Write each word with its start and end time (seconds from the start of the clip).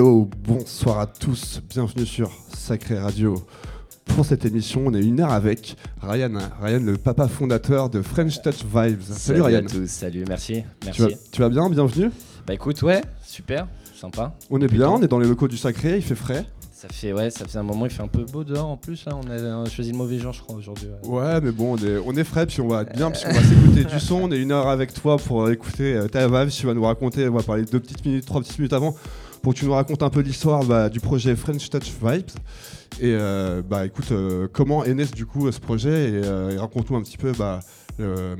Oh, 0.00 0.28
bonsoir 0.46 1.00
à 1.00 1.06
tous, 1.06 1.60
bienvenue 1.68 2.06
sur 2.06 2.30
Sacré 2.54 3.00
Radio. 3.00 3.34
Pour 4.04 4.24
cette 4.24 4.44
émission, 4.44 4.84
on 4.86 4.94
est 4.94 5.02
une 5.02 5.18
heure 5.18 5.32
avec 5.32 5.76
Ryan, 6.00 6.38
Ryan 6.62 6.80
le 6.84 6.96
papa 6.96 7.26
fondateur 7.26 7.90
de 7.90 8.00
French 8.00 8.40
Touch 8.40 8.64
Vibes. 8.64 9.02
Salut, 9.02 9.42
Ryan. 9.42 9.58
À 9.58 9.62
tous, 9.62 9.90
salut, 9.90 10.24
merci. 10.28 10.62
merci. 10.84 11.02
Tu, 11.32 11.40
vas, 11.40 11.48
bien, 11.48 11.68
bienvenue 11.68 12.12
Bah 12.46 12.54
écoute, 12.54 12.80
ouais, 12.82 13.00
super, 13.24 13.66
sympa. 13.92 14.36
On 14.50 14.60
est 14.60 14.68
bien, 14.68 14.88
on 14.88 15.02
est 15.02 15.08
dans 15.08 15.18
les 15.18 15.26
locaux 15.26 15.48
du 15.48 15.56
Sacré, 15.56 15.96
il 15.96 16.02
fait 16.02 16.14
frais. 16.14 16.46
Ça 16.70 16.86
fait 16.88 17.12
ouais, 17.12 17.30
ça 17.30 17.44
fait 17.48 17.58
un 17.58 17.64
moment, 17.64 17.86
il 17.86 17.90
fait 17.90 18.04
un 18.04 18.06
peu 18.06 18.22
beau 18.22 18.44
dehors 18.44 18.68
en 18.68 18.76
plus. 18.76 19.04
Là, 19.04 19.16
on 19.16 19.28
a, 19.28 19.68
choisi 19.68 19.90
le 19.90 19.98
mauvais 19.98 20.20
genre, 20.20 20.32
je 20.32 20.42
crois, 20.42 20.54
aujourd'hui. 20.54 20.86
Ouais. 21.02 21.40
mais 21.40 21.50
bon, 21.50 21.72
on 21.72 21.76
est, 21.76 21.98
on 22.06 22.12
est 22.12 22.22
frais, 22.22 22.46
puis 22.46 22.60
on 22.60 22.68
va 22.68 22.82
être 22.82 22.94
bien, 22.94 23.10
puisqu'on 23.10 23.32
va 23.32 23.42
s'écouter 23.42 23.82
du 23.82 23.98
son. 23.98 24.14
On 24.22 24.30
est 24.30 24.38
une 24.38 24.52
heure 24.52 24.68
avec 24.68 24.94
toi 24.94 25.16
pour 25.16 25.50
écouter 25.50 25.94
euh, 25.94 26.06
ta 26.06 26.28
vibe. 26.28 26.50
Tu 26.50 26.66
vas 26.66 26.74
nous 26.74 26.84
raconter, 26.84 27.28
on 27.28 27.34
va 27.34 27.42
parler 27.42 27.64
deux 27.64 27.80
petites 27.80 28.04
minutes, 28.04 28.26
trois 28.26 28.40
petites 28.40 28.60
minutes 28.60 28.74
avant, 28.74 28.94
pour 29.42 29.54
que 29.54 29.58
tu 29.58 29.64
nous 29.64 29.72
racontes 29.72 30.02
un 30.02 30.10
peu 30.10 30.20
l'histoire 30.20 30.64
bah, 30.64 30.88
du 30.88 31.00
projet 31.00 31.34
French 31.36 31.68
Touch 31.70 31.92
Vibes. 32.02 32.30
Et 33.00 33.14
euh, 33.14 33.62
bah 33.62 33.86
écoute, 33.86 34.10
euh, 34.12 34.48
comment 34.52 34.84
est 34.84 34.94
né 34.94 35.04
du 35.04 35.26
coup 35.26 35.50
ce 35.52 35.60
projet? 35.60 36.10
Et, 36.10 36.58
raconte-nous 36.58 36.96
un 36.96 37.02
petit 37.02 37.18
peu 37.18 37.32
bah, 37.32 37.60
euh, 38.00 38.36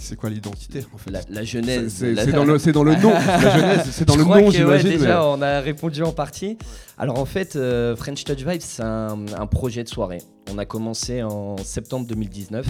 c'est 0.00 0.16
quoi 0.16 0.30
l'identité 0.30 0.84
en 0.94 0.96
fait? 0.96 1.10
La, 1.28 1.44
jeunesse. 1.44 1.96
C'est 1.96 2.14
dans, 2.32 2.44
le, 2.44 2.72
dans 2.72 2.82
le 2.82 2.96
nom. 2.96 3.10
la 3.10 3.50
jeunesse, 3.58 3.88
c'est 3.90 4.06
dans 4.06 4.16
le 4.16 4.24
nom, 4.24 4.50
j'imagine. 4.50 4.90
déjà, 4.90 5.26
on 5.26 5.42
a 5.42 5.60
répondu 5.60 6.02
en 6.02 6.12
partie. 6.12 6.56
Alors 6.96 7.18
en 7.18 7.26
fait, 7.26 7.56
euh, 7.56 7.94
French 7.94 8.24
Touch 8.24 8.38
Vibes, 8.38 8.62
c'est 8.62 8.82
un, 8.82 9.46
projet 9.50 9.84
de 9.84 9.88
soirée. 9.88 10.22
On 10.50 10.56
a 10.56 10.64
commencé 10.64 11.22
en 11.22 11.56
septembre 11.58 12.06
2019 12.06 12.66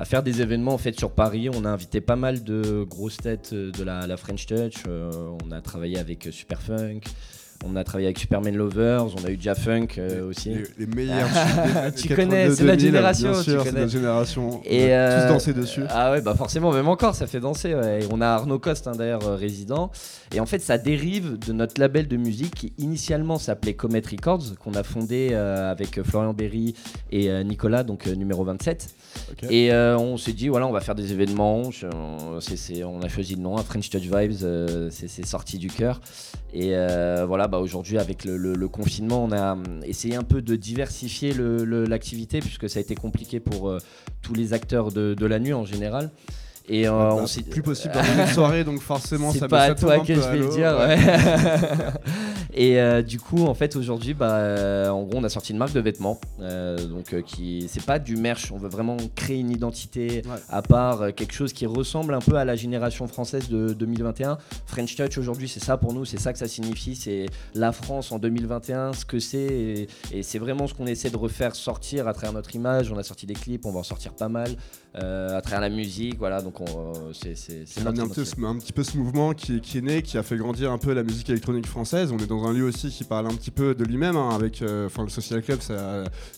à 0.00 0.06
faire 0.06 0.22
des 0.22 0.40
événements 0.40 0.72
en 0.72 0.78
fait 0.78 0.98
sur 0.98 1.12
Paris. 1.12 1.48
On 1.54 1.64
a 1.64 1.68
invité 1.68 2.00
pas 2.00 2.16
mal 2.16 2.42
de 2.42 2.84
grosses 2.88 3.18
têtes 3.18 3.54
de 3.54 3.84
la, 3.84 4.06
la 4.06 4.16
French 4.16 4.46
Touch. 4.46 4.82
Euh, 4.88 5.12
on 5.44 5.52
a 5.52 5.60
travaillé 5.60 5.98
avec 5.98 6.26
Superfunk. 6.32 7.04
On 7.66 7.76
a 7.76 7.84
travaillé 7.84 8.06
avec 8.06 8.18
Superman 8.18 8.56
Lovers, 8.56 9.14
on 9.14 9.24
a 9.26 9.30
eu 9.30 9.38
Jafunk 9.38 9.98
euh, 9.98 10.26
aussi. 10.26 10.54
Les, 10.78 10.86
meilleurs. 10.86 11.28
tu 11.94 12.14
connais, 12.14 12.50
c'est 12.50 12.64
notre 12.64 12.80
génération. 12.80 13.32
Bien 13.32 13.42
sûr, 13.42 13.62
c'est 13.62 13.72
notre 13.72 13.90
génération. 13.92 14.62
Et 14.64 14.84
on 14.84 14.96
a 14.96 15.10
tous 15.10 15.24
euh, 15.24 15.28
dansé 15.28 15.52
dessus. 15.52 15.82
Ah 15.90 16.12
ouais, 16.12 16.22
bah 16.22 16.34
forcément, 16.34 16.72
même 16.72 16.88
encore, 16.88 17.14
ça 17.14 17.26
fait 17.26 17.40
danser. 17.40 17.76
on 18.10 18.22
a 18.22 18.28
Arnaud 18.28 18.58
Coste 18.58 18.88
hein, 18.88 18.92
d'ailleurs 18.96 19.26
euh, 19.26 19.36
résident. 19.36 19.90
Et 20.34 20.40
en 20.40 20.46
fait, 20.46 20.60
ça 20.60 20.78
dérive 20.78 21.38
de 21.38 21.52
notre 21.52 21.78
label 21.78 22.08
de 22.08 22.16
musique 22.16 22.54
qui 22.54 22.72
initialement 22.78 23.36
s'appelait 23.36 23.74
Comet 23.74 24.02
Records, 24.10 24.56
qu'on 24.58 24.72
a 24.72 24.82
fondé 24.82 25.34
avec 25.34 26.02
Florian 26.02 26.32
Berry 26.32 26.74
et 27.10 27.44
Nicolas, 27.44 27.82
donc 27.82 28.06
numéro 28.06 28.42
27. 28.42 28.88
Et 29.48 29.72
on 29.72 30.16
s'est 30.16 30.32
dit, 30.32 30.48
voilà, 30.48 30.66
on 30.66 30.72
va 30.72 30.80
faire 30.80 30.94
des 30.94 31.12
événements. 31.12 31.62
on 31.92 33.02
a 33.02 33.08
choisi 33.08 33.34
le 33.34 33.40
nom, 33.40 33.56
hein, 33.56 33.62
French 33.62 33.90
Touch 33.90 34.02
Vibes, 34.02 34.90
c'est 34.90 35.26
sorti 35.26 35.58
du 35.58 35.68
cœur. 35.68 36.00
Et 36.52 36.74
voilà, 37.26 37.48
bah, 37.48 37.58
aujourd'hui, 37.58 37.98
avec 37.98 38.24
le, 38.24 38.68
confinement, 38.68 39.24
on 39.24 39.32
a 39.32 39.52
hum, 39.52 39.80
essayé 39.84 40.14
un 40.16 40.22
peu 40.22 40.42
de 40.42 40.56
diversifier 40.56 41.34
l'activité, 41.34 42.40
puisque 42.40 42.68
ça 42.68 42.78
a 42.78 42.82
été 42.82 42.94
compliqué 42.94 43.40
pour 43.40 43.68
euh, 43.68 43.78
tous 44.22 44.34
les 44.34 44.52
acteurs 44.52 44.90
de, 44.90 45.26
la 45.26 45.38
nuit 45.38 45.52
en 45.52 45.64
général. 45.64 46.10
Et 46.72 46.86
euh, 46.86 46.92
bah, 46.92 47.16
on 47.20 47.26
c'est 47.26 47.42
plus 47.42 47.62
possible 47.62 47.92
dans 47.94 48.00
une 48.22 48.28
soirée, 48.28 48.62
donc 48.62 48.80
forcément 48.80 49.32
ça 49.32 49.48
pas 49.48 49.62
à 49.62 49.74
toi 49.74 49.98
que 49.98 50.14
je 50.14 50.20
vais 50.20 50.38
le 50.38 50.48
dire. 50.50 50.78
et 52.54 52.80
euh, 52.80 53.02
du 53.02 53.18
coup, 53.18 53.44
en 53.44 53.54
fait, 53.54 53.74
aujourd'hui, 53.74 54.14
bah, 54.14 54.36
euh, 54.36 54.88
en 54.88 55.02
gros, 55.02 55.18
on 55.18 55.24
a 55.24 55.28
sorti 55.28 55.50
une 55.50 55.58
marque 55.58 55.72
de 55.72 55.80
vêtements. 55.80 56.20
donc, 56.38 57.20
qui 57.24 57.66
c'est 57.68 57.84
pas 57.84 57.98
du 57.98 58.16
merch. 58.16 58.52
On 58.52 58.56
veut 58.56 58.68
vraiment 58.68 58.96
créer 59.16 59.40
une 59.40 59.50
identité 59.50 60.22
à 60.48 60.62
part, 60.62 61.12
quelque 61.12 61.34
chose 61.34 61.52
qui 61.52 61.66
ressemble 61.66 62.14
un 62.14 62.20
peu 62.20 62.36
à 62.36 62.44
la 62.44 62.54
génération 62.54 63.08
française 63.08 63.48
de 63.48 63.72
2021. 63.72 64.38
French 64.66 64.94
Touch 64.94 65.18
aujourd'hui, 65.18 65.48
c'est 65.48 65.62
ça 65.62 65.76
pour 65.76 65.92
nous, 65.92 66.04
c'est 66.04 66.20
ça 66.20 66.32
que 66.32 66.38
ça 66.38 66.46
signifie. 66.46 66.94
C'est 66.94 67.26
la 67.54 67.72
France 67.72 68.12
en 68.12 68.20
2021, 68.20 68.92
ce 68.92 69.04
que 69.04 69.18
c'est, 69.18 69.38
et, 69.38 69.88
et 70.12 70.22
c'est 70.22 70.38
vraiment 70.38 70.68
ce 70.68 70.74
qu'on 70.74 70.86
essaie 70.86 71.10
de 71.10 71.16
refaire 71.16 71.56
sortir 71.56 72.06
à 72.06 72.12
travers 72.12 72.32
notre 72.32 72.54
image. 72.54 72.92
On 72.92 72.96
a 72.96 73.02
sorti 73.02 73.26
des 73.26 73.34
clips, 73.34 73.66
on 73.66 73.72
va 73.72 73.80
en 73.80 73.84
sortir 73.84 74.12
pas 74.12 74.28
mal. 74.28 74.50
Euh, 74.96 75.38
à 75.38 75.40
travers 75.40 75.60
la 75.60 75.68
musique. 75.68 76.18
Voilà, 76.18 76.42
donc 76.42 76.60
euh, 76.60 77.12
c'est 77.12 77.46
un, 77.86 77.96
un, 77.96 78.08
petit 78.58 78.72
peu 78.72 78.82
ce 78.82 78.96
mouvement 78.96 79.34
qui, 79.34 79.54
est 79.54 79.80
né, 79.80 80.02
qui 80.02 80.18
a 80.18 80.24
fait 80.24 80.36
grandir 80.36 80.72
un 80.72 80.78
peu 80.78 80.92
la 80.92 81.04
musique 81.04 81.30
électronique 81.30 81.68
française. 81.68 82.10
On 82.10 82.18
est 82.18 82.26
dans 82.26 82.44
un 82.44 82.52
lieu 82.52 82.64
aussi 82.64 82.90
qui 82.90 83.04
parle 83.04 83.28
un 83.28 83.34
petit 83.34 83.52
peu 83.52 83.76
de 83.76 83.84
lui-même, 83.84 84.16
hein, 84.16 84.30
avec 84.32 84.62
euh, 84.62 84.88
le 84.98 85.08
Social 85.08 85.42
Club, 85.42 85.60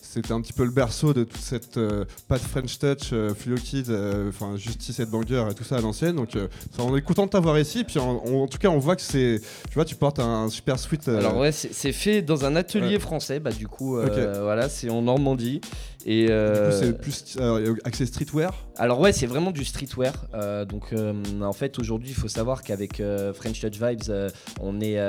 c'était 0.03 0.31
un 0.31 0.41
petit 0.41 0.53
peu 0.53 0.65
le 0.65 0.69
berceau 0.69 1.13
de 1.13 1.23
toute 1.23 1.41
cette 1.41 1.79
pas 2.27 2.37
de 2.37 2.43
French 2.43 2.77
Touch, 2.77 3.11
Fluo 3.35 3.55
Kids, 3.55 3.91
enfin 4.29 4.55
Justice 4.55 4.99
et 4.99 5.07
Banger 5.07 5.45
et 5.49 5.55
tout 5.55 5.63
ça 5.63 5.77
à 5.77 5.81
l'ancienne. 5.81 6.15
Donc 6.15 6.37
on 6.77 6.95
est 6.95 7.01
content 7.01 7.25
de 7.25 7.31
t'avoir 7.31 7.57
ici. 7.57 7.83
Puis 7.83 7.97
en, 7.97 8.47
tout 8.47 8.59
cas, 8.59 8.69
on 8.69 8.77
voit 8.77 8.95
que 8.95 9.01
c'est, 9.01 9.41
tu 9.67 9.73
vois, 9.73 9.85
tu 9.85 9.95
portes 9.95 10.19
un 10.19 10.49
super 10.49 10.77
sweat. 10.77 11.07
Alors 11.07 11.37
ouais, 11.37 11.51
c'est 11.51 11.91
fait 11.91 12.21
dans 12.21 12.45
un 12.45 12.55
atelier 12.55 12.99
français. 12.99 13.39
Bah 13.39 13.51
du 13.51 13.67
coup, 13.67 13.97
voilà, 13.97 14.69
c'est 14.69 14.91
en 14.91 15.01
Normandie. 15.01 15.59
Et 16.05 16.27
c'est 16.27 16.97
plus 16.97 17.37
accès 17.83 18.05
streetwear? 18.05 18.53
Alors 18.77 18.99
ouais, 18.99 19.13
c'est 19.13 19.27
vraiment 19.27 19.51
du 19.51 19.63
streetwear. 19.63 20.13
Euh, 20.33 20.65
donc 20.65 20.93
euh, 20.93 21.13
en 21.41 21.53
fait 21.53 21.77
aujourd'hui, 21.79 22.09
il 22.09 22.15
faut 22.15 22.27
savoir 22.27 22.63
qu'avec 22.63 22.99
euh, 22.99 23.33
French 23.33 23.59
Touch 23.59 23.79
Vibes, 23.79 24.31
on 24.59 24.81
est 24.81 24.99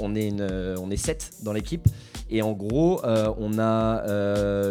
on 0.00 0.14
est 0.14 0.28
une, 0.28 0.74
on 0.78 0.90
est 0.90 0.96
7 0.96 1.30
dans 1.42 1.52
l'équipe 1.52 1.86
et 2.30 2.42
en 2.42 2.52
gros, 2.52 3.00
on 3.04 3.58
a 3.58 4.04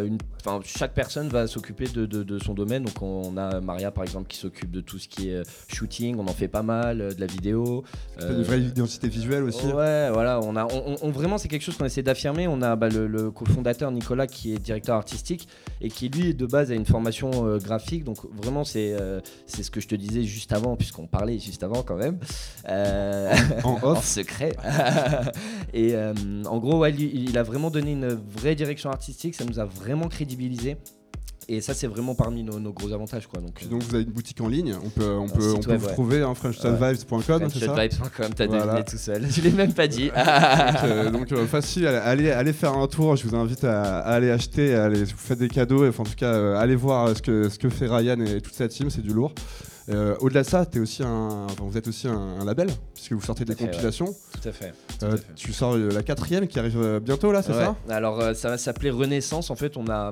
une 0.05 0.17
chaque 0.63 0.93
personne 0.93 1.29
va 1.29 1.47
s'occuper 1.47 1.85
de, 1.87 2.39
son 2.39 2.53
domaine. 2.53 2.83
Donc 2.83 3.01
on 3.01 3.37
a 3.37 3.59
Maria 3.61 3.91
par 3.91 4.03
exemple 4.03 4.27
qui 4.27 4.37
s'occupe 4.37 4.71
de 4.71 4.81
tout 4.81 4.99
ce 4.99 5.07
qui 5.07 5.29
est 5.29 5.41
shooting, 5.67 6.17
on 6.17 6.27
en 6.27 6.33
fait 6.33 6.47
pas 6.47 6.63
mal, 6.63 6.97
de 6.97 7.19
la 7.19 7.27
vidéo. 7.27 7.83
une 8.21 8.43
vraie 8.43 8.61
identité 8.61 9.07
visuelle 9.07 9.43
aussi. 9.43 9.67
Ouais, 9.67 10.09
voilà, 10.11 10.39
on 10.41 10.55
a, 10.55 10.65
on, 10.65 11.09
vraiment 11.11 11.37
c'est 11.37 11.47
quelque 11.47 11.63
chose 11.63 11.77
qu'on 11.77 11.85
essaie 11.85 12.03
d'affirmer. 12.03 12.47
On 12.47 12.61
a 12.61 12.75
bah, 12.75 12.89
le, 12.89 13.31
cofondateur 13.31 13.91
Nicolas 13.91 14.27
qui 14.27 14.53
est 14.53 14.59
directeur 14.59 14.95
artistique 14.95 15.47
et 15.81 15.89
qui 15.89 16.09
lui 16.09 16.33
de 16.33 16.45
base 16.45 16.71
a 16.71 16.75
une 16.75 16.85
formation 16.85 17.57
graphique 17.57 17.89
donc 18.03 18.17
vraiment, 18.31 18.63
c'est 18.63 18.93
euh, 18.93 19.19
c'est 19.45 19.63
ce 19.63 19.71
que 19.71 19.79
je 19.79 19.87
te 19.87 19.95
disais 19.95 20.23
juste 20.23 20.53
avant, 20.53 20.75
puisqu'on 20.75 21.07
parlait 21.07 21.39
juste 21.39 21.63
avant 21.63 21.83
quand 21.83 21.95
même. 21.95 22.19
Euh, 22.67 23.33
en, 23.63 23.95
secret. 24.01 24.55
et 25.73 25.95
euh, 25.95 26.13
en 26.45 26.57
gros, 26.59 26.85
il 26.85 27.37
a 27.37 27.43
vraiment 27.43 27.69
donné 27.69 27.91
une 27.91 28.07
vraie 28.07 28.55
direction 28.55 28.89
artistique. 28.89 29.35
Ça 29.35 29.45
nous 29.45 29.59
a 29.59 29.65
vraiment 29.65 30.07
Et 31.51 31.61
ça, 31.61 31.73
c'est 31.73 31.87
vraiment 31.87 32.13
parmi 32.13 32.43
nos, 32.43 32.71
gros 32.71 32.93
avantages. 32.93 33.25
Quoi. 33.25 33.41
Donc, 33.41 33.67
donc, 33.67 33.81
vous 33.81 33.95
avez 33.95 34.03
une 34.03 34.11
boutique 34.11 34.39
en 34.39 34.47
ligne. 34.47 34.75
On 34.85 34.89
peut, 34.89 35.15
on 35.17 35.27
peut, 35.27 35.55
on 35.57 35.59
peut 35.59 35.75
vous 35.77 35.87
trouver, 35.87 36.21
hein, 36.21 36.35
frenchtotvibes.com. 36.35 37.21
Frenchtotvibes.com, 37.21 38.33
t'as 38.35 38.45
deviné 38.45 38.83
tout 38.83 38.97
seul. 38.97 39.25
Je 39.31 39.41
l'ai 39.41 39.49
même 39.49 39.73
pas 39.73 39.87
dit. 39.87 40.11
donc, 41.11 41.31
euh, 41.31 41.47
facile, 41.47 41.87
allez, 41.87 42.29
allez 42.29 42.53
faire 42.53 42.77
un 42.77 42.85
tour. 42.85 43.15
Je 43.15 43.27
vous 43.27 43.35
invite 43.35 43.63
à, 43.63 43.97
aller 43.97 44.29
acheter, 44.29 44.75
à 44.75 44.85
aller, 44.85 45.05
vous 45.05 45.17
faites 45.17 45.39
des 45.39 45.49
cadeaux. 45.49 45.87
Enfin, 45.87 46.03
en 46.03 46.05
tout 46.05 46.15
cas, 46.15 46.33
euh, 46.33 46.55
allez 46.55 46.75
voir 46.75 47.17
ce 47.17 47.21
que, 47.23 47.49
ce 47.49 47.57
que 47.57 47.69
fait 47.69 47.87
Ryan 47.87 48.19
et 48.19 48.41
toute 48.41 48.53
sa 48.53 48.67
team. 48.67 48.91
C'est 48.91 49.01
du 49.01 49.11
lourd. 49.11 49.33
Euh, 49.89 50.15
au-delà 50.19 50.43
de 50.43 50.47
ça, 50.47 50.65
es 50.71 50.79
aussi 50.79 51.03
un, 51.03 51.47
vous 51.57 51.77
êtes 51.77 51.87
aussi 51.87 52.07
un, 52.07 52.43
label, 52.45 52.69
puisque 52.93 53.13
vous 53.13 53.21
sortez 53.21 53.45
des 53.45 53.55
compilations. 53.55 54.13
Tout 54.33 54.49
à 54.49 54.51
fait. 54.51 54.73
Euh, 55.03 55.17
tu 55.35 55.51
sors 55.51 55.77
la 55.77 56.03
quatrième 56.03 56.47
qui 56.47 56.59
arrive 56.59 56.99
bientôt, 57.01 57.31
là, 57.31 57.41
c'est 57.41 57.53
ça? 57.53 57.75
Alors, 57.89 58.19
euh, 58.19 58.33
ça 58.33 58.49
va 58.49 58.57
s'appeler 58.57 58.91
Renaissance. 58.91 59.49
En 59.49 59.55
fait, 59.55 59.77
on 59.77 59.87
a, 59.89 60.11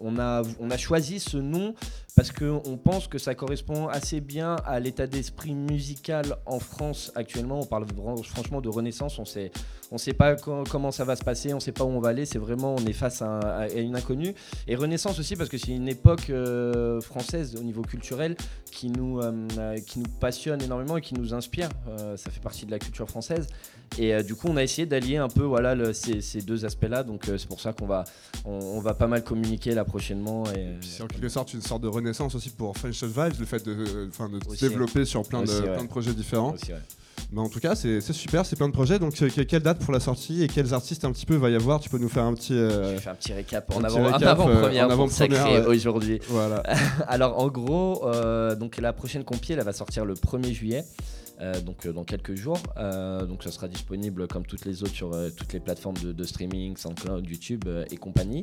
on, 0.00 0.18
a, 0.18 0.42
on 0.60 0.70
a 0.70 0.76
choisi 0.76 1.20
ce 1.20 1.38
nom 1.38 1.74
parce 2.18 2.32
qu'on 2.32 2.76
pense 2.76 3.06
que 3.06 3.16
ça 3.16 3.36
correspond 3.36 3.86
assez 3.86 4.20
bien 4.20 4.56
à 4.66 4.80
l'état 4.80 5.06
d'esprit 5.06 5.54
musical 5.54 6.34
en 6.46 6.58
France 6.58 7.12
actuellement. 7.14 7.60
On 7.60 7.64
parle 7.64 7.86
franchement 8.24 8.60
de 8.60 8.68
renaissance, 8.68 9.20
on 9.20 9.24
sait, 9.24 9.52
on 9.92 9.98
sait 9.98 10.14
pas 10.14 10.34
comment 10.34 10.90
ça 10.90 11.04
va 11.04 11.14
se 11.14 11.22
passer, 11.22 11.54
on 11.54 11.60
sait 11.60 11.70
pas 11.70 11.84
où 11.84 11.90
on 11.90 12.00
va 12.00 12.08
aller, 12.08 12.26
c'est 12.26 12.40
vraiment, 12.40 12.74
on 12.76 12.84
est 12.86 12.92
face 12.92 13.22
à, 13.22 13.68
une 13.72 13.94
inconnue. 13.94 14.34
Et 14.66 14.74
renaissance 14.74 15.20
aussi 15.20 15.36
parce 15.36 15.48
que 15.48 15.58
c'est 15.58 15.70
une 15.70 15.86
époque 15.86 16.30
euh, 16.30 17.00
française 17.00 17.54
au 17.54 17.62
niveau 17.62 17.82
culturel 17.82 18.34
qui 18.72 18.90
nous, 18.90 19.20
euh, 19.20 19.76
qui 19.86 20.00
nous 20.00 20.10
passionne 20.18 20.60
énormément 20.60 20.96
et 20.96 21.00
qui 21.00 21.14
nous 21.14 21.34
inspire. 21.34 21.68
Euh, 21.86 22.16
ça 22.16 22.32
fait 22.32 22.42
partie 22.42 22.66
de 22.66 22.72
la 22.72 22.80
culture 22.80 23.08
française. 23.08 23.46
Et 23.98 24.22
du 24.22 24.34
coup, 24.34 24.48
on 24.48 24.56
a 24.56 24.62
essayé 24.62 24.86
d'allier 24.86 25.16
un 25.16 25.28
peu 25.28 25.42
voilà, 25.42 25.92
ces, 25.92 26.42
deux 26.42 26.64
aspects-là. 26.64 27.02
Donc 27.02 27.24
c'est 27.24 27.46
pour 27.48 27.60
ça 27.60 27.72
qu'on 27.72 27.86
va, 27.86 28.04
on, 28.44 28.80
va 28.80 28.94
pas 28.94 29.06
mal 29.06 29.24
communiquer 29.24 29.74
là 29.74 29.84
prochainement. 29.84 30.44
C'est 30.80 31.02
en 31.02 31.06
quelque 31.06 31.28
sorte 31.28 31.54
une 31.54 31.62
sorte 31.62 31.82
de 31.82 31.88
renaissance 31.88 32.34
aussi 32.34 32.50
pour 32.50 32.76
French 32.76 33.02
Vibes, 33.02 33.40
le 33.40 33.46
fait 33.46 33.64
de, 33.64 33.74
de 33.74 34.56
développer 34.60 35.04
sur 35.04 35.22
plein, 35.22 35.42
de, 35.42 35.60
plein 35.60 35.84
de 35.84 35.88
projets 35.88 36.12
différents. 36.12 36.54
Mais 37.30 37.40
en 37.40 37.48
tout 37.48 37.60
cas, 37.60 37.74
c'est 37.74 38.00
super, 38.12 38.46
c'est 38.46 38.56
plein 38.56 38.68
de 38.68 38.72
projets. 38.72 38.98
Donc, 38.98 39.20
euh, 39.20 39.28
quelle 39.28 39.62
date 39.62 39.78
pour 39.80 39.92
la 39.92 40.00
sortie 40.00 40.42
et 40.42 40.48
quels 40.48 40.72
artistes 40.72 41.04
un 41.04 41.12
petit 41.12 41.26
peu 41.26 41.36
va 41.36 41.50
y 41.50 41.54
avoir? 41.54 41.78
Tu 41.78 41.90
peux 41.90 41.98
nous 41.98 42.08
faire 42.08 42.24
un 42.24 42.32
petit. 42.32 42.54
Euh, 42.54 42.94
Je 42.94 43.00
fais 43.00 43.10
un 43.10 43.14
petit 43.14 43.34
récap 43.34 43.70
en 43.74 43.84
avant, 43.84 44.04
avant-première 44.06 44.88
euh, 44.88 44.92
avant 44.92 45.70
aujourd'hui. 45.70 46.20
Voilà. 46.28 46.62
Alors, 47.06 47.38
en 47.38 47.48
gros, 47.48 48.10
donc 48.58 48.78
la 48.78 48.92
prochaine 48.92 49.24
compil, 49.24 49.58
elle 49.58 49.64
va 49.64 49.72
sortir 49.72 50.04
le 50.04 50.14
1er 50.14 50.52
juillet. 50.52 50.84
Donc 51.64 51.86
dans 51.86 52.04
quelques 52.04 52.34
jours. 52.34 52.58
donc 52.76 53.42
ça 53.42 53.50
sera 53.50 53.68
disponible 53.68 54.26
comme 54.26 54.44
toutes 54.44 54.64
les 54.64 54.82
autres 54.82 54.94
sur 54.94 55.10
toutes 55.36 55.52
les 55.52 55.60
plateformes 55.60 55.96
de, 55.96 56.24
streaming, 56.24 56.76
SoundCloud, 56.76 57.28
YouTube 57.28 57.64
et 57.90 57.96
compagnie. 57.96 58.42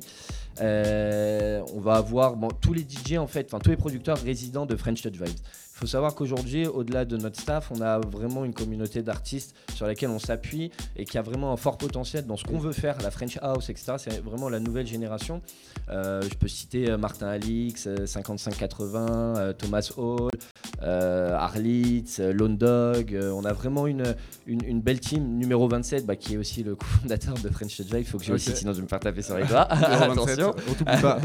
on 0.59 1.79
va 1.81 1.95
avoir 1.95 2.35
tous 2.61 2.73
les 2.73 2.83
DJ 2.83 3.17
en 3.17 3.27
fait, 3.27 3.47
enfin 3.47 3.59
tous 3.59 3.69
les 3.69 3.77
producteurs 3.77 4.17
résidents 4.17 4.65
de 4.65 4.75
French 4.75 5.01
Touch 5.01 5.13
Vibes. 5.13 5.39
Il 5.75 5.79
faut 5.79 5.87
savoir 5.87 6.15
qu'aujourd'hui, 6.15 6.67
au-delà 6.67 7.03
de 7.03 7.17
notre 7.17 7.37
staff, 7.37 7.69
on 7.69 7.81
a 7.81 7.99
vraiment 7.99 8.45
une 8.45 8.53
communauté 8.53 9.01
d'artistes 9.01 9.53
sur 9.73 9.85
laquelle 9.85 10.09
on 10.09 10.19
s'appuie 10.19 10.71
et 10.95 11.03
qui 11.03 11.17
a 11.17 11.21
vraiment 11.21 11.51
un 11.51 11.57
fort 11.57 11.77
potentiel 11.77 12.25
dans 12.25 12.37
ce 12.37 12.45
qu'on 12.45 12.57
veut 12.57 12.71
faire, 12.71 12.97
la 13.01 13.11
French 13.11 13.37
House, 13.41 13.69
etc. 13.69 13.95
C'est 13.97 14.23
vraiment 14.23 14.47
la 14.47 14.61
nouvelle 14.61 14.87
génération. 14.87 15.41
Euh, 15.89 16.21
je 16.21 16.33
peux 16.35 16.47
citer 16.47 16.89
euh, 16.89 16.97
Martin 16.97 17.27
Alix, 17.27 17.89
5580, 18.05 19.35
euh, 19.35 19.51
Thomas 19.51 19.91
Hall, 19.97 20.29
Arlitz, 20.81 22.19
Lone 22.19 22.55
Dog. 22.55 23.19
on 23.21 23.43
a 23.43 23.51
vraiment 23.51 23.85
une, 23.85 24.15
une, 24.47 24.79
belle 24.79 25.01
team. 25.01 25.37
Numéro 25.37 25.67
27, 25.67 26.05
bah, 26.05 26.15
qui 26.15 26.35
est 26.35 26.37
aussi 26.37 26.63
le 26.63 26.75
cofondateur 26.77 27.33
de 27.33 27.49
French 27.49 27.75
Touch 27.75 27.87
Il 27.91 28.05
faut 28.05 28.17
que 28.17 28.23
je 28.23 28.31
le 28.31 28.37
cite, 28.37 28.55
sinon 28.55 28.71
je 28.71 28.77
vais 28.77 28.83
me 28.83 28.87
faire 28.87 29.01
taper 29.01 29.21
sur 29.21 29.37
les 29.37 29.43
doigts. 29.43 29.63
Attention. 29.69 30.53
pas. 31.01 31.19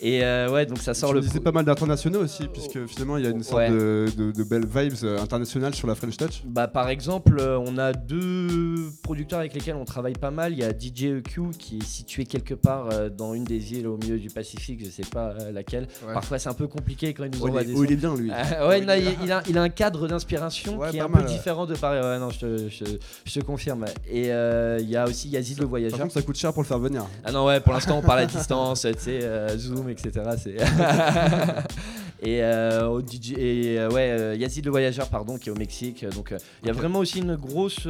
et 0.00 0.20
ouais, 0.20 0.66
donc 0.66 0.78
ça 0.78 0.94
sort 0.94 1.12
le. 1.12 1.22
C'est 1.22 1.38
pas 1.38 1.52
mal 1.52 1.64
d'internationaux 1.64 2.24
aussi, 2.24 2.48
puisque 2.48 2.86
finalement 2.86 3.18
il 3.18 3.24
y 3.24 3.28
a 3.28 3.30
une 3.30 3.51
de, 3.52 4.42
belles 4.44 4.66
vibes 4.66 4.94
euh, 5.04 5.18
internationales 5.18 5.74
sur 5.74 5.86
la 5.86 5.94
French 5.94 6.16
Touch 6.16 6.42
bah, 6.44 6.68
Par 6.68 6.88
exemple, 6.88 7.38
euh, 7.38 7.58
on 7.58 7.78
a 7.78 7.92
deux 7.92 8.90
producteurs 9.02 9.40
avec 9.40 9.54
lesquels 9.54 9.76
on 9.76 9.84
travaille 9.84 10.14
pas 10.14 10.30
mal. 10.30 10.52
Il 10.52 10.58
y 10.58 10.64
a 10.64 10.70
DJ 10.70 11.18
EQ 11.18 11.50
qui 11.58 11.78
est 11.78 11.84
situé 11.84 12.24
quelque 12.24 12.54
part 12.54 12.88
euh, 12.92 13.08
dans 13.08 13.34
une 13.34 13.44
des 13.44 13.74
îles 13.74 13.86
au 13.86 13.96
milieu 13.96 14.18
du 14.18 14.28
Pacifique, 14.28 14.84
je 14.84 14.90
sais 14.90 15.08
pas 15.10 15.34
laquelle. 15.52 15.88
Parfois 16.12 16.38
c'est 16.38 16.48
un 16.48 16.54
peu 16.54 16.66
compliqué 16.66 17.14
quand 17.14 17.24
il 17.24 17.30
nous 17.30 17.46
envoie 17.46 17.64
des 17.64 17.74
Où 17.74 17.84
il 17.84 17.92
est 17.92 17.96
bien 17.96 18.14
lui. 18.16 18.30
ouais, 18.66 18.80
il, 18.80 18.90
a, 18.90 18.96
il, 18.98 19.58
a, 19.58 19.62
un 19.62 19.68
cadre 19.68 20.08
d'inspiration 20.08 20.80
qui 20.90 20.96
est 20.96 21.00
un 21.00 21.08
peu 21.08 21.22
différent 21.22 21.66
de 21.66 21.74
Paris. 21.74 22.00
Ouais, 22.00 22.18
non, 22.18 22.30
je, 22.30 22.68
je, 22.68 23.40
te 23.40 23.44
confirme. 23.44 23.84
Et 24.10 24.28
il 24.28 24.90
y 24.90 24.96
a 24.96 25.04
aussi 25.06 25.28
Yazid 25.28 25.60
le 25.60 25.66
voyageur. 25.66 25.98
Par 25.98 26.06
contre, 26.06 26.14
ça 26.14 26.22
coûte 26.22 26.36
cher 26.36 26.52
pour 26.52 26.62
le 26.62 26.68
faire 26.68 26.78
venir. 26.78 27.04
Ah 27.24 27.32
non, 27.32 27.46
ouais, 27.46 27.60
pour 27.60 27.72
l'instant 27.72 27.98
on 27.98 28.02
parle 28.02 28.20
à 28.20 28.26
distance, 28.26 28.82
tu 28.92 28.98
sais, 28.98 29.58
Zoom, 29.58 29.88
etc. 29.88 30.22
et 32.22 32.42
au 32.86 33.00
DJ, 33.00 33.32
et 33.32 33.78
euh, 33.78 33.90
ouais, 33.90 34.10
euh, 34.10 34.36
Yazid 34.36 34.64
le 34.64 34.70
voyageur, 34.70 35.08
pardon, 35.08 35.38
qui 35.38 35.48
est 35.48 35.52
au 35.52 35.56
Mexique. 35.56 36.06
Donc 36.06 36.30
euh, 36.30 36.38
il 36.62 36.68
y 36.68 36.70
a 36.70 36.72
vraiment 36.72 37.00
aussi 37.00 37.18
une 37.18 37.34
grosse 37.34 37.88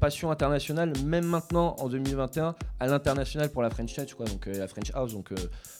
passion 0.00 0.30
internationale, 0.30 0.92
même 1.04 1.26
maintenant 1.26 1.74
en 1.80 1.88
2021, 1.88 2.54
à 2.78 2.86
l'international 2.86 3.50
pour 3.50 3.62
la 3.62 3.70
French 3.70 3.94
Touch, 3.94 4.14
quoi. 4.14 4.26
Donc 4.26 4.46
la 4.46 4.68
French 4.68 4.90
House. 4.94 5.12
Donc 5.12 5.32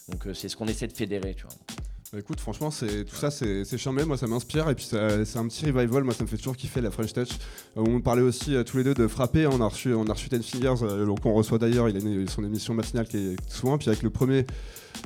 donc 0.09 0.27
c'est 0.35 0.49
ce 0.49 0.57
qu'on 0.57 0.67
essaie 0.67 0.89
de 0.89 0.93
fédérer, 0.93 1.35
tu 1.35 1.45
vois. 1.45 1.55
Bah, 2.15 2.21
écoute, 2.21 2.39
franchement, 2.39 2.71
c'est 2.71 3.05
tout 3.05 3.17
ça, 3.17 3.33
c'est 3.33 3.77
charmé. 3.77 4.05
Moi, 4.05 4.17
ça 4.17 4.29
m'inspire. 4.29 4.71
Et 4.71 4.77
puis, 4.77 4.85
c'est 4.85 4.97
un 5.37 5.49
petit 5.49 5.67
revival. 5.67 6.05
Moi, 6.05 6.15
ça 6.15 6.23
me 6.23 6.29
fait 6.29 6.37
toujours 6.37 6.57
kiffer 6.57 6.81
la 6.81 6.93
French 6.93 7.13
Touch. 7.13 7.31
on 7.75 8.01
parlait 8.01 8.23
aussi 8.23 8.55
tous 8.65 8.77
les 8.77 8.85
deux 8.85 8.95
de 8.95 9.09
frapper. 9.09 9.49
On 9.49 9.61
a 9.61 9.67
reçu, 9.67 9.93
on 9.95 10.07
a 10.07 10.13
reçu 10.13 10.29
Ten 10.29 10.41
Fingers, 10.41 10.77
qu'on 11.21 11.33
reçoit 11.33 11.59
d'ailleurs. 11.59 11.89
Il 11.89 11.97
a 11.97 12.31
son 12.31 12.45
émission 12.45 12.73
matinale 12.73 13.09
qui 13.09 13.17
est 13.17 13.37
souvent. 13.49 13.79
Puis 13.79 13.89
avec 13.89 14.05
le 14.05 14.11
premier 14.11 14.47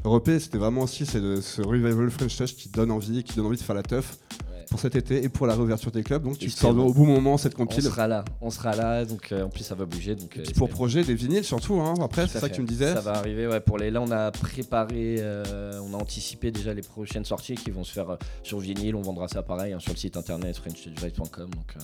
Repé, 0.05 0.38
c'était 0.38 0.58
vraiment 0.58 0.82
aussi 0.82 1.06
ce 1.06 1.62
revival 1.62 2.10
French 2.10 2.37
Touch 2.37 2.55
qui 2.55 2.69
donne 2.69 2.90
envie, 2.90 3.25
qui 3.25 3.34
donne 3.34 3.46
envie 3.46 3.56
de 3.56 3.62
faire 3.62 3.75
la 3.75 3.82
teuf 3.82 4.19
pour 4.68 4.80
cet 4.80 4.96
été 4.96 5.22
et 5.22 5.28
pour 5.28 5.46
la 5.46 5.54
réouverture 5.54 5.90
des 5.90 6.02
clubs. 6.02 6.22
Donc 6.22 6.38
tu 6.38 6.50
sors 6.50 6.76
au 6.76 6.92
bon 6.92 7.06
moment 7.06 7.38
cette 7.38 7.54
compile. 7.54 7.86
On 7.86 7.90
sera 7.90 8.08
là, 8.08 8.24
on 8.40 8.50
sera 8.50 8.76
là. 8.76 9.04
Donc 9.04 9.32
euh, 9.32 9.44
en 9.44 9.48
plus 9.48 9.64
ça 9.64 9.74
va 9.74 9.84
bouger. 9.84 10.14
Donc 10.14 10.36
euh, 10.36 10.44
pour 10.56 10.68
projet 10.68 11.02
des 11.04 11.14
vinyles 11.14 11.44
surtout. 11.44 11.74
Hein, 11.80 11.94
après 12.02 12.26
c'est 12.26 12.38
ça 12.38 12.48
que 12.48 12.54
tu 12.54 12.62
me 12.62 12.66
disais. 12.66 12.92
Ça 12.92 13.00
va 13.00 13.12
arriver. 13.12 13.46
Ouais. 13.46 13.60
Pour 13.60 13.78
les 13.78 13.90
là 13.90 14.00
on 14.00 14.10
a 14.10 14.30
préparé, 14.30 15.16
euh, 15.18 15.80
on 15.82 15.94
a 15.94 15.96
anticipé 15.96 16.50
déjà 16.50 16.74
les 16.74 16.82
prochaines 16.82 17.24
sorties 17.24 17.54
qui 17.54 17.70
vont 17.70 17.84
se 17.84 17.92
faire 17.92 18.18
sur 18.42 18.58
vinyle. 18.58 18.94
On 18.94 19.02
vendra 19.02 19.28
ça 19.28 19.42
pareil 19.42 19.72
hein, 19.72 19.80
sur 19.80 19.92
le 19.92 19.98
site 19.98 20.16
internet 20.16 20.56
frenchdevice.com. 20.56 21.50
Donc 21.50 21.74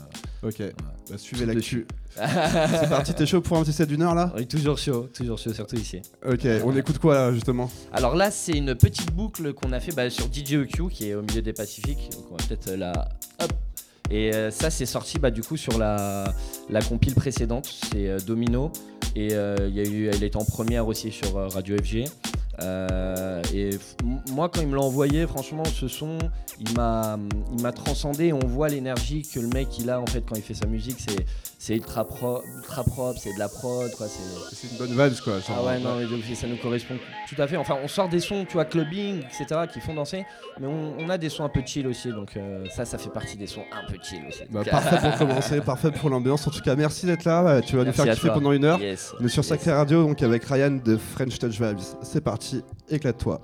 ok. 0.43 0.63
Bah, 1.11 1.19
suivez 1.19 1.47
l'actu. 1.47 1.87
c'est 2.15 2.89
parti, 2.89 3.13
t'es 3.13 3.27
chaud 3.27 3.41
pour 3.41 3.57
un 3.57 3.63
petit 3.63 3.73
set 3.73 3.89
d'une 3.89 4.03
heure 4.03 4.15
là? 4.15 4.33
Oui, 4.37 4.47
toujours 4.47 4.79
chaud, 4.79 5.09
toujours 5.13 5.37
chaud, 5.37 5.53
surtout 5.53 5.77
ici. 5.77 6.01
Ok, 6.25 6.47
on 6.65 6.77
écoute 6.77 6.99
quoi 6.99 7.15
là 7.15 7.33
justement? 7.33 7.69
Alors 7.93 8.15
là, 8.15 8.31
c'est 8.31 8.53
une 8.53 8.75
petite 8.75 9.13
boucle 9.13 9.53
qu'on 9.53 9.73
a 9.73 9.81
fait 9.81 9.93
bah, 9.93 10.09
sur 10.11 10.33
DJEQ 10.33 10.89
qui 10.91 11.11
est 11.11 11.15
au 11.15 11.23
milieu 11.23 11.43
des 11.43 11.53
Pacifiques. 11.53 12.11
Donc 12.13 12.25
on 12.31 12.37
va 12.37 12.45
peut-être 12.47 12.74
Hop 12.83 13.53
et 14.11 14.35
euh, 14.35 14.51
ça, 14.51 14.71
c'est 14.71 14.87
sorti 14.87 15.19
bah, 15.19 15.31
du 15.31 15.43
coup 15.43 15.57
sur 15.57 15.79
la, 15.79 16.33
la 16.69 16.83
compile 16.83 17.15
précédente, 17.15 17.67
c'est 17.91 18.09
euh, 18.09 18.19
Domino. 18.19 18.71
Et 19.17 19.31
euh, 19.33 19.57
il 19.69 19.75
y 19.75 19.81
a 19.81 19.85
eu, 19.85 20.09
elle 20.09 20.25
est 20.25 20.37
en 20.37 20.45
première 20.45 20.87
aussi 20.89 21.11
sur 21.11 21.35
Radio 21.53 21.77
FG. 21.79 22.05
et 23.55 23.71
moi, 24.33 24.49
quand 24.49 24.61
il 24.61 24.69
me 24.69 24.75
l'a 24.75 24.83
envoyé, 24.83 25.27
franchement, 25.27 25.65
ce 25.65 25.89
son, 25.89 26.19
il 26.61 26.75
m'a, 26.75 27.19
il 27.57 27.63
m'a 27.63 27.73
transcendé. 27.73 28.33
On 28.33 28.47
voit 28.47 28.69
l'énergie 28.69 29.23
que 29.23 29.39
le 29.41 29.49
mec 29.49 29.79
il 29.79 29.89
a 29.89 30.01
en 30.01 30.07
fait 30.07 30.25
quand 30.29 30.37
il 30.37 30.43
fait 30.43 30.55
sa 30.55 30.67
musique. 30.67 30.99
C'est, 30.99 31.25
c'est 31.67 31.77
ultra, 31.77 32.05
pro, 32.05 32.43
ultra 32.59 32.85
propre, 32.85 33.19
c'est 33.19 33.33
de 33.33 33.39
la 33.39 33.49
prod, 33.49 33.91
quoi. 33.93 34.07
C'est 34.07 34.71
une 34.71 34.77
bonne 34.77 34.91
vibe, 34.91 35.19
quoi. 35.21 35.39
ah 35.49 35.65
ouais, 35.65 35.79
non, 35.79 35.97
mais 35.97 36.35
ça 36.35 36.47
nous 36.47 36.59
correspond 36.59 36.97
tout 37.27 37.41
à 37.41 37.47
fait. 37.47 37.57
Enfin, 37.57 37.79
on 37.83 37.89
sort 37.89 38.11
des 38.11 38.21
sons, 38.21 38.45
tu 38.47 38.53
vois, 38.53 38.67
clubbing, 38.67 39.21
etc., 39.21 39.63
qui 39.73 39.81
font 39.81 39.95
danser, 39.95 40.27
mais 40.61 40.67
on, 40.67 41.09
a 41.09 41.17
des 41.17 41.31
sons 41.31 41.43
un 41.43 41.49
peu 41.49 41.63
chill 41.65 41.87
aussi, 41.87 42.11
donc 42.11 42.37
euh, 42.37 42.67
ça, 42.69 42.85
ça 42.85 42.99
fait 42.99 43.09
partie 43.09 43.39
des 43.39 43.47
sons 43.47 43.65
un 43.73 43.91
peu 43.91 43.97
chill 44.03 44.21
aussi. 44.29 44.43
Bah, 44.51 44.61
parfait 44.71 45.09
pour 45.09 45.17
commencer, 45.27 45.61
parfait 45.63 45.91
pour 45.91 46.11
l'ambiance. 46.11 46.47
En 46.47 46.51
tout 46.51 46.61
cas, 46.61 46.77
merci 46.77 47.07
d'être 47.07 47.25
là. 47.25 47.63
Tu 47.63 47.77
vas 47.77 47.85
nous 47.85 47.93
faire 47.93 48.13
kiffer 48.13 48.29
pendant 48.29 48.53
une 48.53 48.67
heure. 48.67 48.79
On 49.19 49.25
est 49.25 49.29
sur 49.29 49.43
Sacré 49.43 49.73
Radio, 49.73 50.03
donc 50.03 50.23
avec 50.23 50.45
Ryan 50.45 50.79
de 50.85 50.99
French 50.99 51.39
Touch 51.39 51.59
Vibes. 51.59 51.79
C'est 52.03 52.21
parti, 52.21 52.63
éclate-toi. 52.91 53.41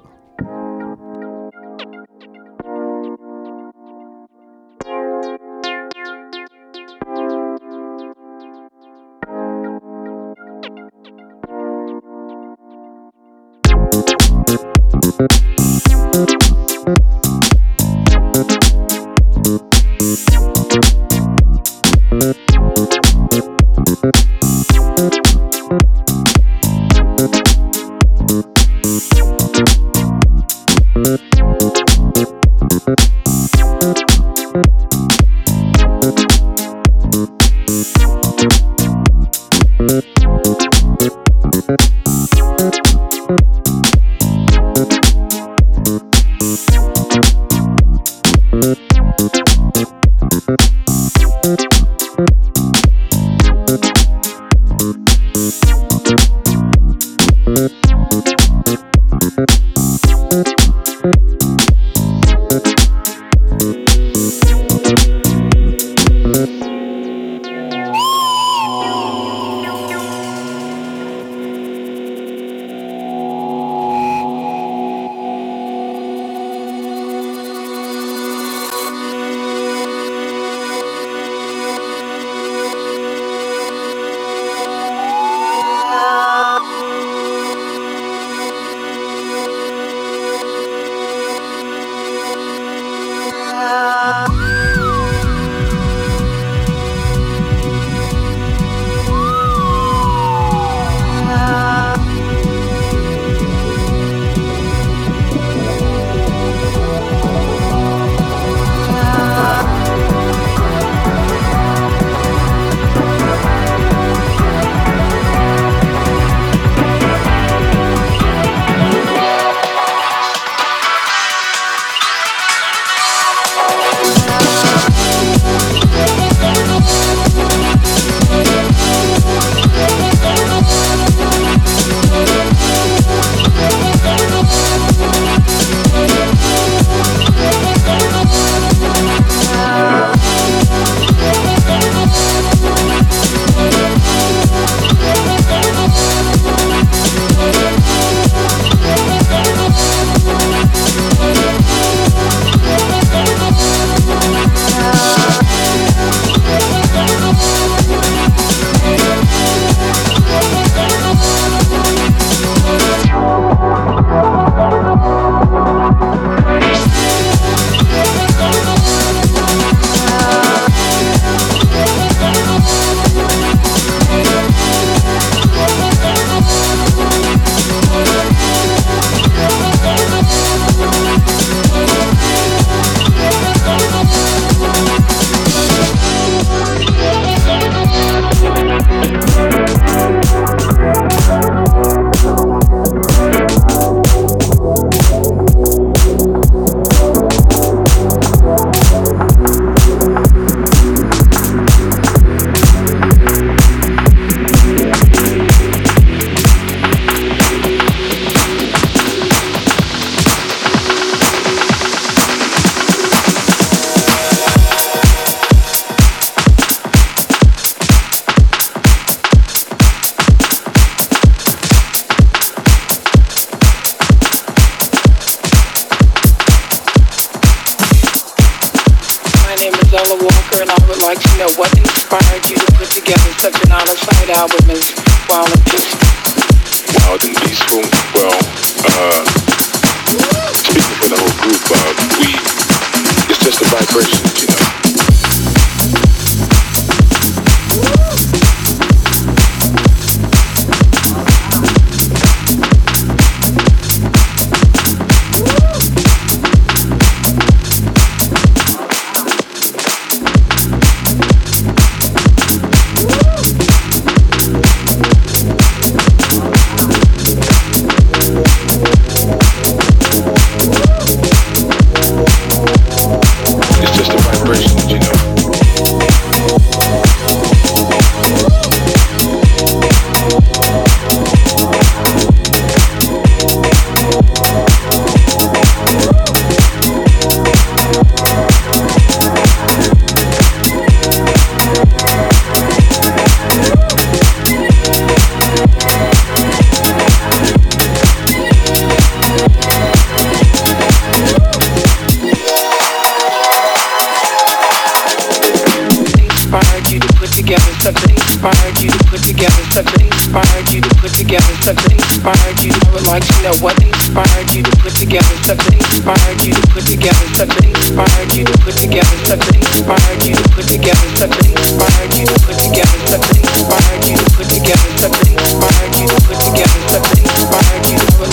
inspired 317.40 318.32
you 318.36 318.44
to 318.44 318.52
put 318.58 318.76
together 318.76 319.34
inspired 319.34 320.24
you 320.24 320.34
to 320.34 320.48
put 320.50 320.68
together 320.68 321.24
inspired 321.24 322.12
you 322.12 322.26
to 322.26 322.36
put 322.44 322.58
together 322.58 323.16
inspired 323.16 324.04
you 324.04 324.16
to 324.16 324.30
put 324.36 324.48
together 324.48 325.08
inspired 325.08 325.96
you 325.96 326.06
to 326.06 326.20
put 326.20 326.36
together 326.36 327.00
inspired 327.00 327.86
you. 327.88 327.96
To 327.96 328.06
put 328.18 328.30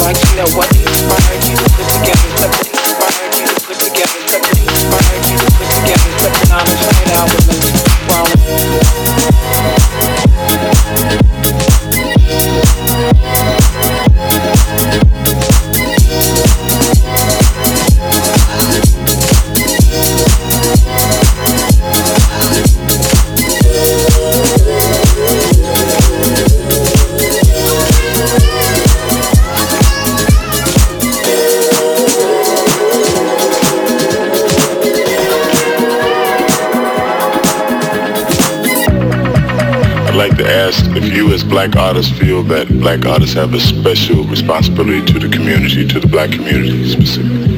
what 0.55 0.76
black 41.57 41.75
artists 41.75 42.17
feel 42.19 42.43
that 42.43 42.67
black 42.79 43.05
artists 43.05 43.35
have 43.35 43.53
a 43.53 43.59
special 43.59 44.23
responsibility 44.25 45.03
to 45.11 45.19
the 45.19 45.27
community, 45.27 45.87
to 45.87 45.99
the 45.99 46.07
black 46.07 46.31
community 46.31 46.87
specifically? 46.87 47.57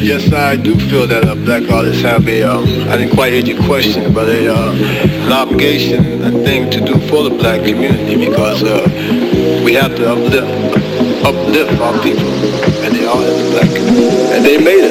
Yes, 0.00 0.32
I 0.32 0.56
do 0.56 0.78
feel 0.88 1.06
that 1.06 1.24
uh, 1.24 1.34
black 1.34 1.68
artists 1.70 2.02
have 2.02 2.28
a, 2.28 2.42
um, 2.42 2.64
I 2.88 2.96
didn't 2.96 3.14
quite 3.14 3.32
hear 3.32 3.42
your 3.42 3.60
question, 3.64 4.12
but 4.12 4.28
a, 4.28 4.54
uh, 4.54 4.72
an 5.26 5.32
obligation, 5.32 6.22
a 6.22 6.30
thing 6.44 6.70
to 6.70 6.80
do 6.80 6.94
for 7.08 7.24
the 7.24 7.30
black 7.30 7.64
community 7.64 8.16
because 8.24 8.62
uh, 8.62 8.86
we 9.64 9.74
have 9.74 9.96
to 9.96 10.12
uplift, 10.12 10.46
uplift 11.24 11.80
our 11.80 12.00
people, 12.02 12.30
and 12.84 12.94
they 12.94 13.06
are 13.06 13.22
in 13.26 13.34
the 13.42 13.50
black 13.50 13.70
community, 13.74 14.34
and 14.34 14.44
they 14.44 14.58
made 14.58 14.83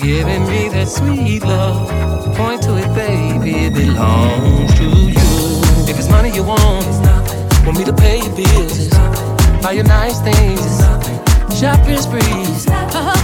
giving 0.00 0.46
me 0.48 0.68
that 0.70 0.88
sweet 0.88 1.42
love. 1.42 1.88
Point 2.36 2.62
to 2.62 2.76
it, 2.78 2.92
baby, 2.94 3.66
it 3.66 3.74
belongs 3.74 4.74
to 4.78 4.84
you. 4.84 5.90
If 5.90 5.98
it's 5.98 6.08
money 6.08 6.30
you 6.34 6.42
want, 6.42 6.86
it's 6.86 6.98
nothing. 6.98 7.66
Want 7.66 7.78
me 7.78 7.84
to 7.84 7.92
pay 7.92 8.18
your 8.18 8.34
bills, 8.34 8.78
it's 8.78 8.92
nothing. 8.92 9.62
Buy 9.62 9.72
your 9.72 9.84
nice 9.84 10.20
things, 10.20 10.60
it's 10.64 10.80
nothing. 10.80 11.18
Shopping 11.56 11.98
sprees, 11.98 12.48
it's 12.48 12.66
nothing. 12.66 13.19